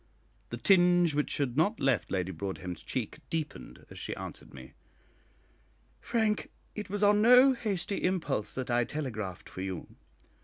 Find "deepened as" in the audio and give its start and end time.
3.29-3.99